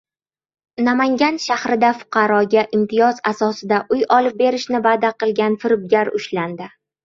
Namangan 0.87 1.35
shahrida 1.43 1.91
fuqaroga 1.99 2.65
imtiyoz 2.79 3.21
asosida 3.35 3.81
uy 3.99 4.03
olib 4.19 4.43
berishni 4.43 4.85
va’da 4.89 5.15
qilgan 5.23 5.63
firibgar 5.67 6.15
ushlandi 6.23 6.75